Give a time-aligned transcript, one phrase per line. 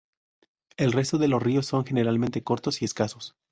[0.77, 3.35] El resto de los ríos son generalmente cortos y escasos.